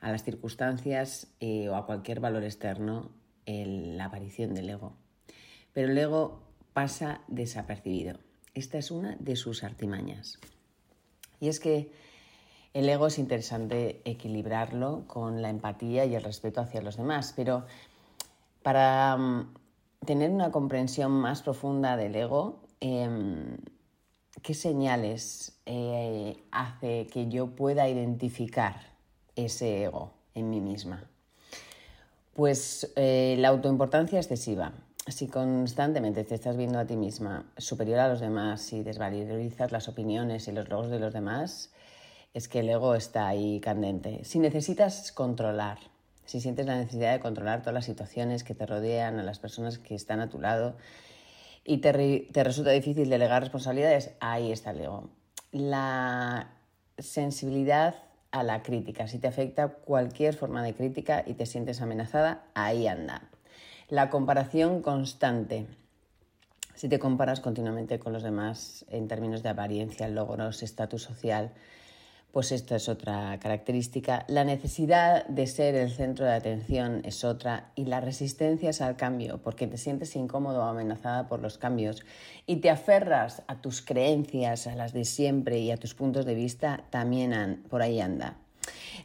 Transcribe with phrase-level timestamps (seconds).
[0.00, 3.10] a las circunstancias eh, o a cualquier valor externo
[3.46, 4.94] la aparición del ego.
[5.72, 8.18] Pero el ego pasa desapercibido.
[8.54, 10.38] Esta es una de sus artimañas.
[11.40, 11.90] Y es que
[12.74, 17.66] el ego es interesante equilibrarlo con la empatía y el respeto hacia los demás, pero
[18.62, 19.54] para mm,
[20.04, 23.58] tener una comprensión más profunda del ego, em,
[24.42, 28.80] ¿qué señales eh, hace que yo pueda identificar
[29.36, 31.04] ese ego en mí misma?
[32.34, 34.72] Pues eh, la autoimportancia excesiva.
[35.06, 39.88] Si constantemente te estás viendo a ti misma superior a los demás y desvalorizas las
[39.88, 41.72] opiniones y los logros de los demás,
[42.34, 44.24] es que el ego está ahí candente.
[44.24, 45.78] Si necesitas controlar,
[46.32, 49.76] si sientes la necesidad de controlar todas las situaciones que te rodean, a las personas
[49.76, 50.76] que están a tu lado,
[51.62, 51.92] y te,
[52.42, 55.10] resulta difícil delegar responsabilidades, ahí está el ego.
[55.50, 56.52] La
[56.96, 57.96] sensibilidad
[58.30, 62.86] a la crítica, si te afecta cualquier forma de crítica y te sientes amenazada, ahí
[62.86, 63.28] anda.
[63.90, 65.66] La comparación constante.
[66.74, 71.52] Si te comparas continuamente con los demás en términos de apariencia, logros, estatus social,
[72.32, 74.24] pues esta es otra característica.
[74.26, 78.96] La necesidad de ser el centro de atención es otra y la resistencia es al
[78.96, 82.02] cambio porque te sientes incómodo o amenazada por los cambios
[82.46, 86.34] y te aferras a tus creencias, a las de siempre y a tus puntos de
[86.34, 88.38] vista, también por ahí anda.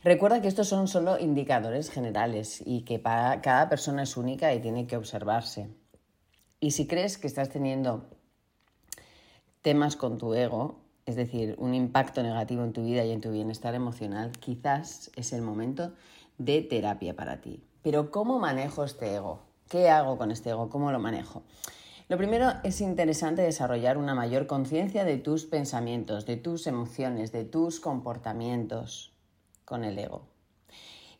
[0.03, 4.87] Recuerda que estos son solo indicadores generales y que cada persona es única y tiene
[4.87, 5.67] que observarse.
[6.61, 8.09] Y si crees que estás teniendo
[9.61, 13.31] temas con tu ego, es decir, un impacto negativo en tu vida y en tu
[13.31, 15.93] bienestar emocional, quizás es el momento
[16.37, 17.63] de terapia para ti.
[17.81, 19.39] Pero ¿cómo manejo este ego?
[19.69, 20.69] ¿Qué hago con este ego?
[20.69, 21.43] ¿Cómo lo manejo?
[22.09, 27.45] Lo primero es interesante desarrollar una mayor conciencia de tus pensamientos, de tus emociones, de
[27.45, 29.13] tus comportamientos
[29.63, 30.27] con el ego.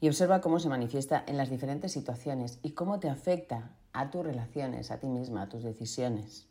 [0.02, 4.26] Y observa cómo se manifiesta en las diferentes situaciones y cómo te afecta a tus
[4.26, 6.50] relaciones, a ti misma, a tus decisiones.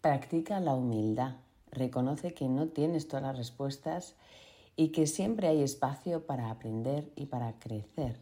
[0.00, 1.34] Practica la humildad
[1.74, 4.14] Reconoce que no tienes todas las respuestas
[4.76, 8.16] y que siempre hay espacio para aprender y para crecer.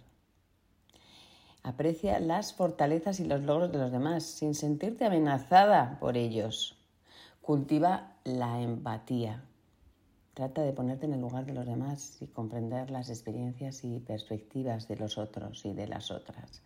[1.62, 6.76] Aprecia las fortalezas y los logros de los demás sin sentirte amenazada por ellos.
[7.40, 9.44] Cultiva la empatía.
[10.34, 14.88] Trata de ponerte en el lugar de los demás y comprender las experiencias y perspectivas
[14.88, 16.62] de los otros y de las otras.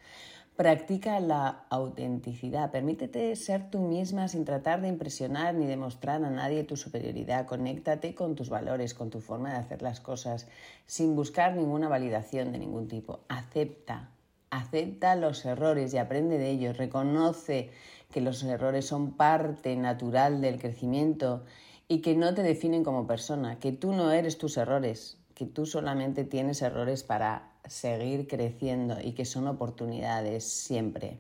[0.55, 2.71] Practica la autenticidad.
[2.71, 7.47] Permítete ser tú misma sin tratar de impresionar ni demostrar a nadie tu superioridad.
[7.47, 10.47] Conéctate con tus valores, con tu forma de hacer las cosas,
[10.87, 13.21] sin buscar ninguna validación de ningún tipo.
[13.29, 14.11] Acepta,
[14.51, 16.79] acepta los errores y aprende de ellos.
[16.79, 17.71] Reconoce
[18.13, 21.45] que los errores son parte natural del crecimiento
[21.89, 25.67] y que no te definen como persona, que tú no eres tus errores, que tú
[25.67, 31.19] solamente tienes errores para seguir creciendo y que son oportunidades siempre.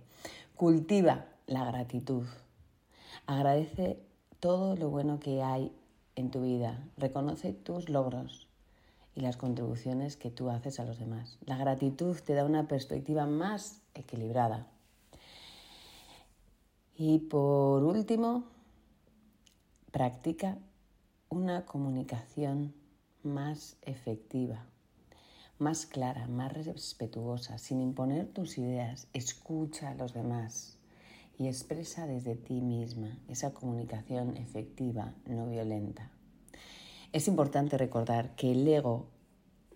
[0.54, 2.24] Cultiva la gratitud.
[3.26, 4.00] Agradece
[4.40, 5.72] todo lo bueno que hay
[6.14, 6.82] en tu vida.
[6.96, 8.48] Reconoce tus logros
[9.14, 11.38] y las contribuciones que tú haces a los demás.
[11.46, 14.66] La gratitud te da una perspectiva más equilibrada.
[16.96, 18.44] Y por último,
[19.96, 20.58] practica
[21.30, 22.74] una comunicación
[23.22, 24.66] más efectiva,
[25.58, 29.08] más clara, más respetuosa, sin imponer tus ideas.
[29.14, 30.76] Escucha a los demás
[31.38, 36.10] y expresa desde ti misma esa comunicación efectiva, no violenta.
[37.14, 39.06] Es importante recordar que el ego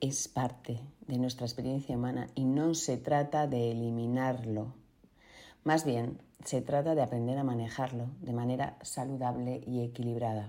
[0.03, 4.75] es parte de nuestra experiencia humana y no se trata de eliminarlo.
[5.63, 10.49] Más bien, se trata de aprender a manejarlo de manera saludable y equilibrada,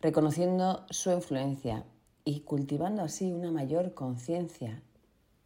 [0.00, 1.84] reconociendo su influencia
[2.24, 4.82] y cultivando así una mayor conciencia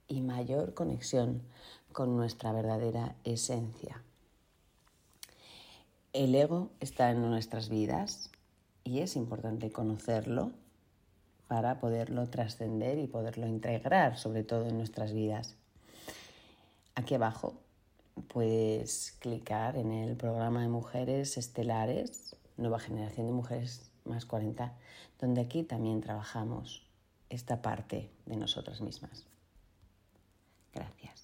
[0.06, 1.42] y mayor conexión
[1.92, 4.02] con nuestra verdadera esencia.
[6.14, 8.30] El ego está en nuestras vidas
[8.82, 10.52] y es importante conocerlo
[11.48, 15.56] para poderlo trascender y poderlo integrar, sobre todo en nuestras vidas.
[16.94, 17.54] Aquí abajo
[18.22, 24.72] puedes clicar en el programa de mujeres estelares, Nueva Generación de Mujeres más 40,
[25.20, 26.86] donde aquí también trabajamos
[27.30, 29.26] esta parte de nosotras mismas.
[30.72, 31.17] Gracias.